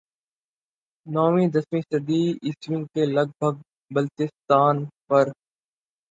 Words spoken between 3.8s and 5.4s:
Baltistan پر